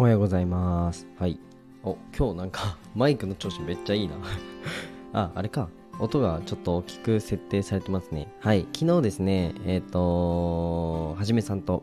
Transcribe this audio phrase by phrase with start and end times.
[0.00, 1.08] おはようございます。
[1.18, 1.40] はい。
[1.82, 4.14] お、今日なんか マイクの調子めっちゃいいな。
[5.12, 5.70] あ、あれか。
[5.98, 8.32] 音がちょっと大きく設定されてますね。
[8.38, 8.68] はい。
[8.72, 11.82] 昨日ですね、えっ、とはじめさんと、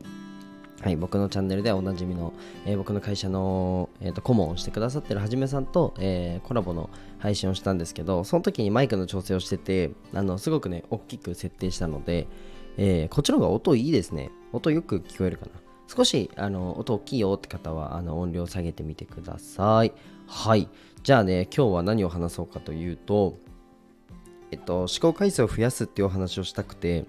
[0.80, 2.32] はい、僕のチャンネルでおなじみの、
[2.66, 6.90] えー僕の会社の、えー、と顧問をしてくださってるはじめさんと、えーコラボの
[7.20, 12.30] 配信をしたんですけど、その時にマイクの調整をしてて、あのすごくね、大きく設定したので、
[12.78, 14.32] えーこっちの方が音いいですね。
[14.54, 15.65] 音よく聞こえるかな。
[15.88, 19.94] 少しあの音大きいよって方はあの音量下げてみてください。
[20.28, 20.68] はい。
[21.04, 23.38] じゃあね、今日は何を話そうかというと、
[24.52, 27.06] えっと、思考回数を増やすっていうお話をしたくて、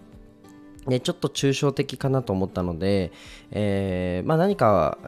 [0.87, 3.13] ね、ちょっと抽象的かなと思ったので、
[3.51, 4.99] えーまあ、何か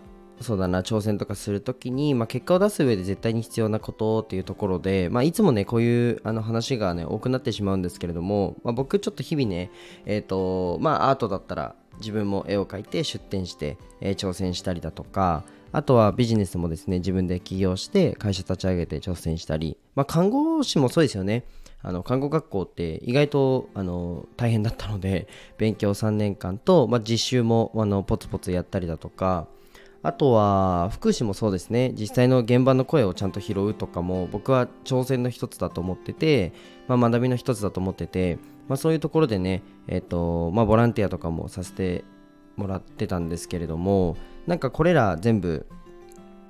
[0.40, 9.70] そうだな挑戦とかするときに、まあ、結果を出す上で絶対に必要なことっていうところで、まあ、いつもねこういうあの話がね多くなってしまうんですけれども、まあ、僕ちょっと日々ね
[10.06, 21.44] えっ、とまあアートだったら自分も絵を描いて出展して、えー挑戦したりだとかあとはビジネスもですね自分で起業して会社立ち上げて挑戦したり、まあ、看護師もそうですよね。
[21.80, 29.46] あの看護学校って意外とあの大変だったので勉強3年間と、まあ、実習もあのポツポツやったりだとか
[30.08, 31.92] あとは福祉もそうですね。
[31.94, 36.54] 実際の現場の声をちゃんと拾うとかも僕は挑戦の一つだと思ってて、
[36.86, 42.04] まあ、学びの一つだと思ってて、まあ、そういうところでね、えっとまあ、ボランティアとかもさせて
[42.56, 45.66] もらってたんですけれどもなんかこれら全部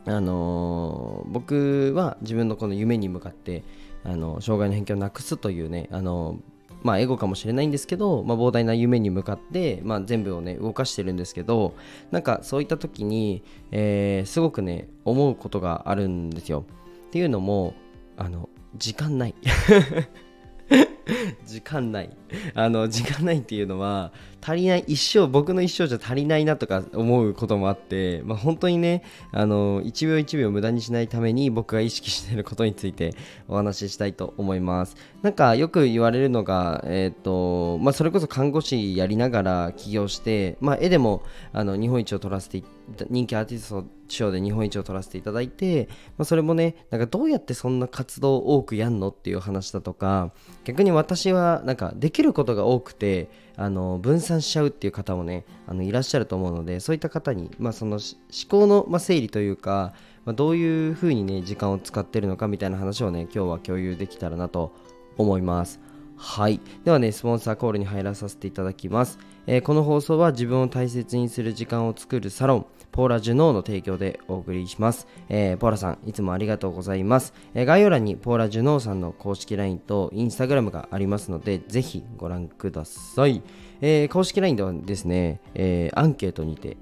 [0.06, 3.64] あのー僕は自分のこの夢に向かって
[4.05, 6.39] あの障害の偏見をなくすというねあの
[6.82, 11.74] まあエゴかもしれないんですけど、まあ、膨大な夢に向かって、まあ、全部をね動かしてるんですけど
[12.10, 16.64] なんかそういった時に、えーすごくね思うことがあるんですよ。
[17.08, 17.74] っていうのも
[18.16, 19.34] あの時間ない。
[21.47, 22.11] 時間ない
[22.55, 33.14] あの時間ないっていうのは足りない一生僕の一生じゃ足りないなとか思うこともあって、まあ、本当にねあの1秒1秒無駄にしないために僕が意識していることについて
[33.48, 34.97] お話ししたいと思います。
[35.23, 42.63] なんかよく言われるのが、えっとまあ、それこそ看護師やりながら起業して、まあ、絵でもあの日本一を取らせて
[43.11, 50.33] 人気アーティスト賞で日本一を取らせていただいて、まあ、それもねなんかどうやってそんな活動を多くやんのっていう話だとか
[50.64, 58.01] 逆に私はなんかできることが多くてあの分散しちゃうっていう方もねあのいらっしゃると思うのでそういった方に、まあ、その思
[58.48, 59.95] 考の、ま、整理というか、
[60.25, 64.73] まあ、どういうふうにね時間を使ってるのかみたいな話をね今日は共有できたらなと
[65.17, 65.87] 思います。
[66.20, 66.61] はい。
[66.84, 83.42] ではねスポンサーコールに入らさせていただきます、えーこの放送は自分を大切にする時間を作るサロンポーラ・ジュノーの提供でお送りします、えーポーラさんいつもありがとうございます、えー概要欄にポーラ・ジュノーさんの公式 LINE と Instagram がありますのでぜひご覧ください、
[83.80, 86.77] えー公式 LINE ではですね、えアンケートにて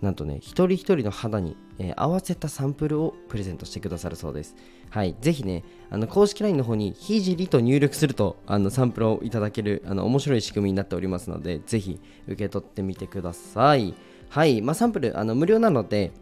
[0.00, 4.54] なんとね、一人一人の肌に、えー合わせたサンプルをプレゼントしてくださるそうです。
[4.90, 13.94] はい、ぜひね、あの公式 LINE の方にひじりと入力するとあのサンプルをいただけるあの面白い仕組みになっておりますので、ぜひ受け取ってみてください。
[14.28, 16.12] はい、まあ、サンプルあの無料なので、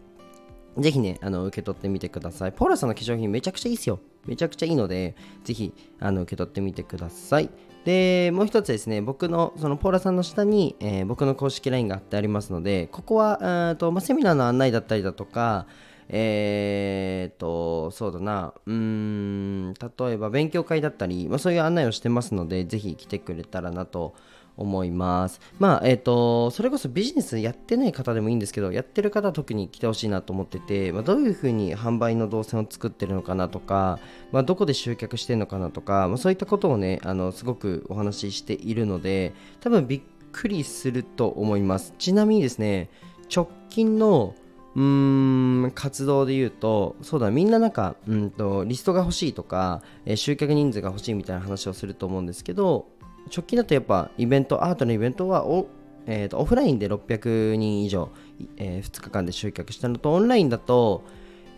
[0.78, 2.52] ぜひね、あの受け取ってみてください。
[2.52, 4.00] ポーラさんの化粧品めちゃくちゃいいですよ。
[4.26, 5.14] めちゃくちゃいいので、
[5.44, 7.50] ぜひあの受け取ってみてください。
[7.84, 15.66] で、もう一つですね、僕のそのポーラさんの下に、えー僕の公式 LINE が貼ってありますので、ここは、えーとま、セミナーの案内だったりだとか、
[16.08, 24.35] えーと、そうだな、うーん、例えば勉強会だったり、ま、そういう案内をしてますので、ぜひ来てくれたらなと思います。
[24.56, 25.40] 思います。
[25.58, 33.98] まあ、えっ、と、それこそビジネスやってない方でもいいんですけど、やってる方は特に来てほしいなと思ってて、まあ、どういうふうに販売の動線を作ってるのかなとか、
[34.32, 40.02] まあ、どこで集客してるのかなとか、まあ、そういったことをね、あの、すごくお話ししているので、多分びっ
[40.32, 41.94] くりすると思います。
[41.98, 42.90] ちなみにですね、
[43.34, 44.34] 直近の
[44.76, 52.86] うーん活動で言うとそうだみんななんかうんとリストが欲しいとか、えー集客人数が欲しいみたいな話をすると思うんですけど
[53.34, 55.68] 直近だとやっぱイベントアートのイベントはお、
[56.06, 58.10] えーとオフラインで600人以上、
[58.56, 61.04] え2日間で集客したのとオンラインだと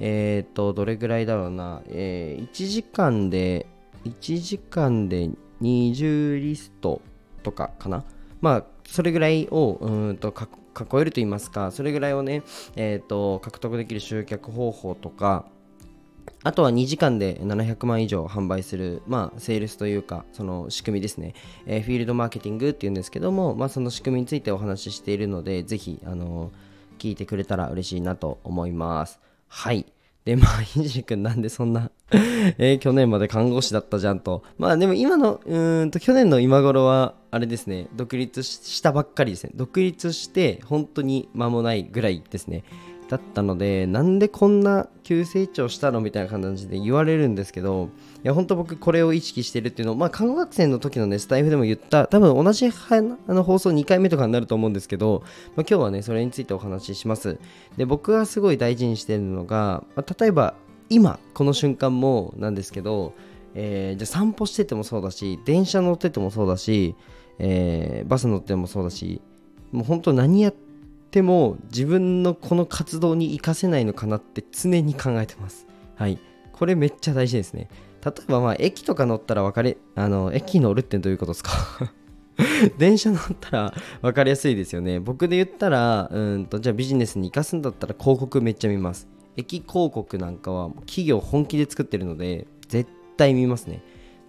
[0.00, 3.66] えっ、とどれぐらいだろうな、えー1時間で
[4.04, 5.30] 1時間で
[5.60, 7.02] 20リスト
[7.42, 8.04] とかかな。
[8.40, 12.42] まあそれぐらいをうんと囲えると言いますかそれぐらいをね、
[12.76, 15.46] えー、と獲得できる集客方法とか
[16.42, 21.34] あとは2時間で700万以上販売する、まあ、セールスというか、その仕組みですね。
[21.66, 26.50] えーフィールドマーケティングっていうんですけども、まあ、その仕組みについてお話ししているので、ぜひ、あの
[26.98, 29.20] 聞いてくれたら嬉しいなと思います。
[29.48, 29.86] はい。
[30.24, 31.90] で、まあ、 ひじくんなんでそんな
[32.58, 34.42] えー去年まで看護師だったじゃんと。
[34.58, 39.52] まあ、でも今の、うんと、去年の今頃は、あれですね、独立したばっかりですね。
[39.54, 42.64] 独立して、本当に間もないぐらいですね。
[43.08, 47.88] だったのでなんでこんな急成長したのみたいな感じで言われるんですけど
[48.22, 52.72] いや本当僕これを意識してるっていうのをまあ看護学生の時のねスタイフでも言った多分同じあ
[53.32, 55.22] の放送2回目とかになると思うんですけど、
[55.56, 57.38] まあ、今日はねそれについてお話しします。
[57.78, 60.54] で僕がすごい大事にしてるのが、まあ、例えば
[60.90, 63.14] 今この瞬間もなんですけど、
[63.54, 66.94] えー、じゃ散歩しててもそうだし電車乗っててもそうだし、
[67.38, 69.22] えー、バス乗ってもそうだし
[69.72, 70.67] もう本当何やって
[71.10, 75.66] ても自分のこの活動に活かせないのかなって常に考えてます。
[75.96, 76.18] はい。
[76.52, 77.68] これめっちゃ大事ですね。
[78.04, 81.52] 例えばまあ駅とか乗ったら分かり、あの、駅乗るってどういうことですか？
[82.78, 85.00] 電車乗ったら分かりやすいですよね。
[85.00, 89.08] 僕で言ったら、うんと、じゃあビジネスに活かすんだったら広告めっちゃ見ます。
[89.36, 93.82] 駅広告なんかは企業本気で作ってるので、絶対見ますね。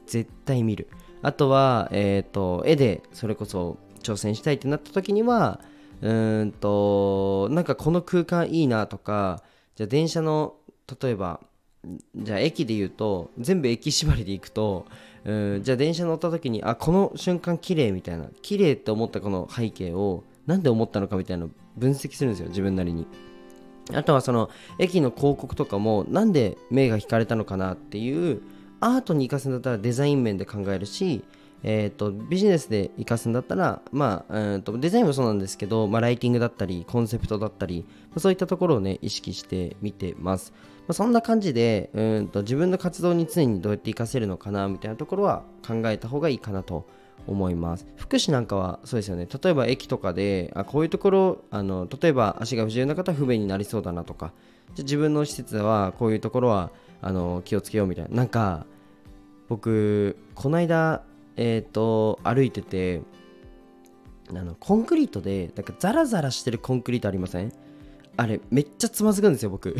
[0.08, 0.88] 絶対見る。
[1.22, 5.62] あとは、えっ、ー、と、絵でそれこそ挑戦したいってなった時には、
[6.02, 9.44] うんとなんかこの空間いいなとか
[9.76, 10.56] じゃあ電車の
[11.02, 11.42] 例えば
[12.16, 14.86] じゃあ駅で言うと全部駅縛りで行くと
[15.26, 23.08] うんじゃあ電車乗った時にあこの瞬間綺麗みたいな綺麗って思ったこの背景をなんで思ったのかみたいなの分析するんですよ自分なりに。
[23.92, 28.42] あとはその駅の広告とかもなんで目が引かれたのかなっていう
[28.80, 31.24] アートに生かすんだったらデザイン面で考えるし
[31.64, 46.86] えーと、ビジネスで生かすんだったら、まあ、えーと、デザインもそうなんですけど、まあ、ライティングだったりコンセプトだったり、まあ、そういったところをね意識してみてます、まあ、そんな感じでうんと自分の活動に常にどうやって活かせるのかなみたいなところは考えた方がいいかなと
[47.28, 47.86] 思います。
[47.98, 49.28] 福祉なんかはそうですよね。
[49.44, 54.32] 例えば駅とかであこういうところあの例えば足が不自由な方は不便になりそうだなとか
[54.74, 56.72] じゃ自分の施設はこういうところは
[57.02, 58.16] あの気をつけようみたいな。
[58.16, 58.66] なんか
[59.50, 61.04] 僕この間
[61.42, 63.02] えっ、ー、と歩いてて
[64.30, 67.54] あのコンクリートでなんかザラザラしてるコンクリートありません？
[68.18, 69.76] あれめっちゃつまずくんですよ僕。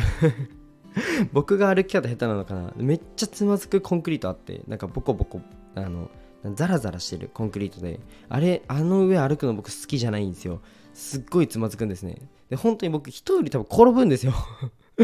[1.32, 2.72] 僕が歩き方下手なのかな？
[2.76, 5.42] めっちゃつまずくコンクリートあってなんかボコボコ
[5.74, 6.10] あの
[6.54, 8.00] ザラザラしてるコンクリートで。
[8.30, 10.62] あれあの上歩くの僕好きじゃないんですよ。
[10.94, 12.16] すっごいつまずくんですね。
[12.48, 14.32] で本当に僕人より多分転ぶんですよ。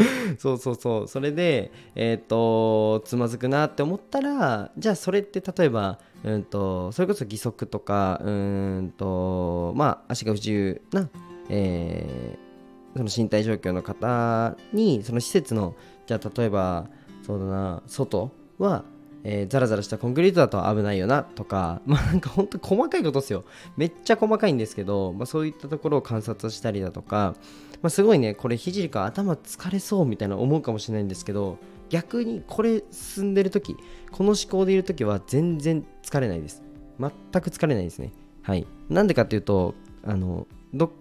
[0.37, 1.07] そうそうそう。
[1.07, 11.09] それでえっ、ー、とつまずくなって思ったらじゃあそれって例えばうんとそれこそ義足とかうんとまあ足が不自由な、
[11.49, 16.87] えー、その身体状況の方にその施設のじゃあ例えば
[17.25, 18.83] そうだな外は
[19.29, 23.43] えー、ザラザラしたコンクリートだと危ないよなとか、 まあなんか本当細かいことですよ。
[23.75, 27.35] めっちゃ細かいんですけど、まあそういったところを観察したりだとか、
[27.81, 31.57] まあすごいね、これひじりか頭疲れそうみたいな思うかもしれないんですけど、
[31.89, 33.75] 逆にこれ進んでる時
[34.11, 36.63] この思考でいる時は全然疲れないです。
[36.97, 38.13] 全く疲れないですね。
[38.43, 38.65] はい。
[38.87, 39.75] なんでかっていうと
[40.05, 40.93] あのど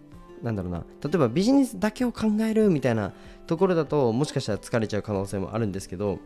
[0.42, 0.84] なんだろうな。
[1.00, 3.12] 例えばビジネスだけを考えるみたいな
[3.46, 6.18] ところだともしかしたら疲れちゃう可能性もあるんですけど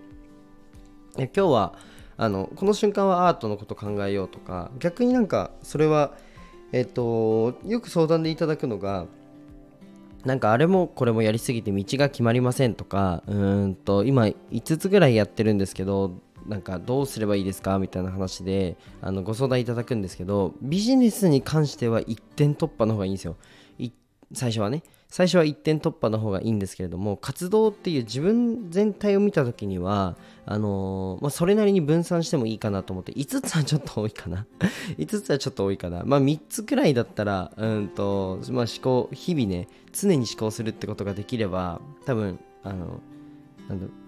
[1.17, 1.75] 今日は
[2.17, 6.13] あのこの瞬間はアートのこと考えようとか逆になんかそれは
[6.73, 9.07] えっとよく相談でいただくのが
[10.25, 16.13] なんかあれもこれもやりすぎて道が決まりませんとかうんと今5つぐらいやってるんですけど
[16.47, 23.37] なんかどうすればいいですかみたいな話であのご相談いただくんですけどビジネスに関しては一点突破の方がいいんですよ。
[24.33, 24.83] 最初はね。
[25.11, 34.47] 最初は一点突破の方がいいんですけれども活動っていう自分全体を見た時にはあのー、まあ、それなりに分散してもいいかなと思って5つはちょっと多いかな。
[34.99, 36.03] 5つはちょっと多いかな。
[36.05, 43.01] まあ3つくらいだったらうんと、まあ、思考日々ね常に思考するってことができれば多分あの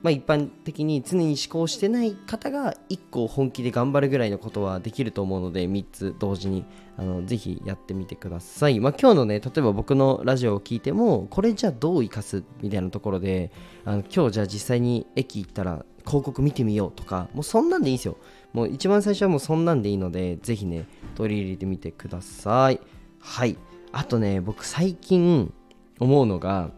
[0.02, 6.64] まあ、一般的に常に思考してない方が1個本気で頑張るぐらいのことはできると思うので3つ同時に。
[6.96, 13.50] あのぜひやってみてください、まあ、今日のね例えば僕のラジオを聞いてもこれじゃあどう生かすみたいなところで
[13.84, 18.16] あの今日じゃあ実際に駅行ったら広告見てみようとかもうそんなんでいいんですよ。
[18.52, 22.80] もう一番最初はもうそんなんでいいのでぜひね取り入れてみてください。
[23.20, 23.56] はい。
[23.92, 25.52] あとね僕最近
[26.00, 26.72] 思うのが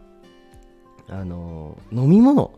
[1.09, 2.51] あの飲み物。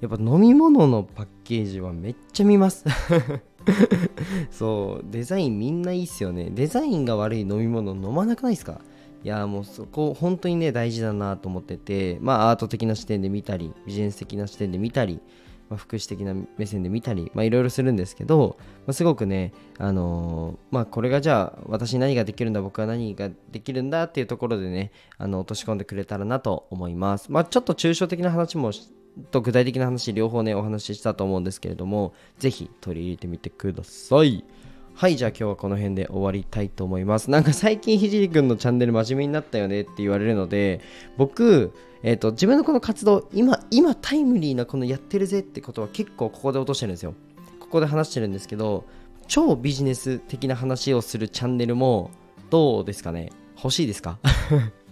[0.00, 2.84] やっぱ飲み物のパッケージはめっちゃ見ます。
[4.50, 6.50] そうデザインみんないいっすよね。
[6.50, 8.80] デザインが悪い飲み物飲まなくないですか？
[9.24, 12.18] いやもうそこ本当にね大事だなと思ってて。
[12.20, 15.20] まあアート的な視点で見たりビジネス的な視点で見たり、
[15.68, 27.32] まあ、福祉的な目線で見たりまあいろいろするんですけど、まあ、すごくねあのー、まあこれがじゃあ私に何ができるんだ僕は何ができるんだっていうところでねあの落とし込んでくれたらなと思います。
[27.32, 28.70] まあちょっと抽象的な話も
[29.30, 34.44] と具体的な話両方ねお話ししたと思うんですけれどもぜひ取り入れてみてください。
[34.94, 37.30] はいじゃあ今日はこの辺で終わりたいと思います。
[37.30, 40.80] なんか最近ひじりくんのチャンネル真面目になったよねって言われるので
[41.16, 47.14] 僕えーと、自分のこの活動今今タイムリーなこのやってるぜってことは結構ここで落としてるんですよ。
[47.58, 48.84] ここで話してるんですけど
[49.26, 52.10] 超ビジネス的な話をするチャンネルも
[52.48, 53.32] どうですかね？
[53.56, 54.18] 欲しいですか？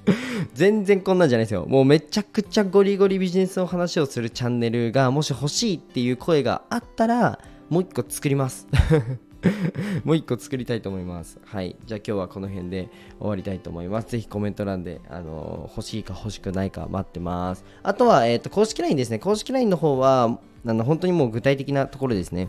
[0.54, 7.38] 全然こんなんじゃないですよもうめちゃくちゃゴリゴリビジネスの話をするチャンネルがもし欲しいっていう声があったら
[7.70, 8.68] もう一個作ります
[10.04, 11.38] もう一個作りたいと思います。
[11.44, 11.76] はい。
[11.84, 14.08] じゃあ今日はこの辺で終わりたいと思います。
[14.08, 17.64] ぜひコメント欄で、あの欲しいか欲しくないか待ってます。
[17.82, 19.18] あとは、えっ、ー、と、公式 LINE ですね。
[19.18, 22.48] 公式 LINE の方は、あの本当にもう具体的なところですね。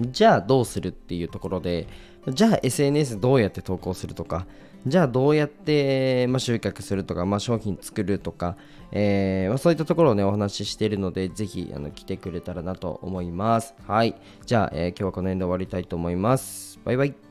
[0.00, 1.86] じゃあどうするっていうところで、
[2.30, 4.46] じゃあ SNS どうやって投稿するとか、
[4.86, 8.56] じゃあどうやって、まあ、集客するとか、まあ、商品作るとか、
[8.92, 13.74] えーまあ、そういったところをねお話ししているのでぜひあの来てくれたらなと思います。
[13.86, 14.14] はい。
[14.46, 16.78] じゃあ、えー、今日はこの辺で終わりたいと思います。
[16.84, 17.27] バイバイ。